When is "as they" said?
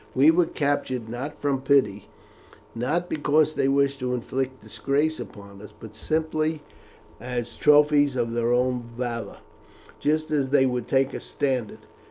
10.31-10.65